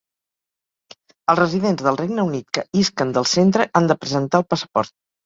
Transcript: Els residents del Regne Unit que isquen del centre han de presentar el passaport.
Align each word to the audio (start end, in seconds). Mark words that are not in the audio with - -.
Els 1.33 1.37
residents 1.39 1.83
del 1.87 1.99
Regne 1.99 2.25
Unit 2.29 2.47
que 2.59 2.63
isquen 2.85 3.13
del 3.19 3.29
centre 3.33 3.69
han 3.81 3.91
de 3.93 3.99
presentar 4.07 4.41
el 4.45 4.49
passaport. 4.57 4.95